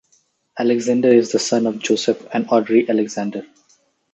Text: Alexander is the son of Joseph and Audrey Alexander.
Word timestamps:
Alexander 0.57 1.09
is 1.09 1.31
the 1.31 1.37
son 1.37 1.67
of 1.67 1.77
Joseph 1.77 2.25
and 2.33 2.47
Audrey 2.49 2.89
Alexander. 2.89 3.45